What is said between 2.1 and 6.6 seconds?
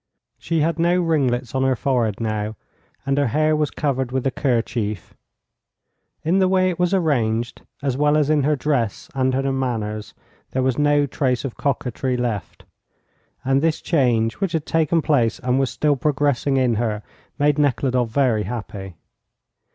now, and her hair was covered with the kerchief; in the